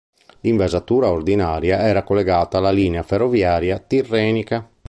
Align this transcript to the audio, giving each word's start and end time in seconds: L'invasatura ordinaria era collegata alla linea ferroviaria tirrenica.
L'invasatura 0.39 1.11
ordinaria 1.11 1.77
era 1.77 2.01
collegata 2.01 2.57
alla 2.57 2.71
linea 2.71 3.03
ferroviaria 3.03 3.77
tirrenica. 3.77 4.67